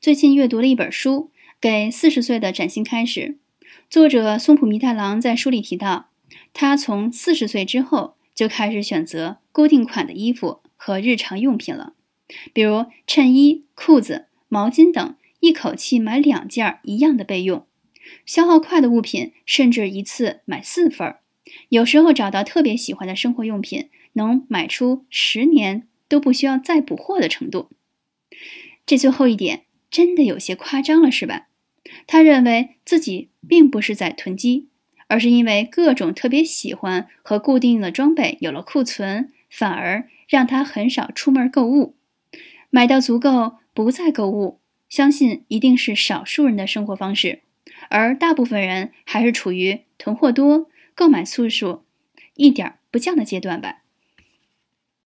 [0.00, 3.20] 最近阅读了一本书《给四十岁的崭新开始》，
[3.90, 6.10] 作者松浦弥太郎在书里提到，
[6.52, 11.94] 他从四十岁之后就开始选择固定款的衣服和日常用品了，
[12.52, 17.66] 比如衬衣、裤子、毛巾等，一口气买两件一样的备用。
[18.24, 21.20] 消耗快的物品，甚至一次买四份儿。
[21.70, 27.68] 有时候找到特别喜欢的生活用品，能买出十年都不需要再补货的程度。
[28.86, 29.64] 这最后一点。
[29.90, 31.48] 真的有些夸张了，是吧？
[32.06, 34.68] 他认为自己并不是在囤积，
[35.06, 41.96] 而是因为各种特别喜欢和固定的装备有了库存，反而让他很少出门购物，
[42.70, 44.60] 买到足够不再购物。
[44.88, 47.42] 相信一定是少数人的生活方式，
[47.90, 51.84] 而大部分人还是处于囤货多、购买次数
[52.36, 53.82] 一点不降的阶段吧。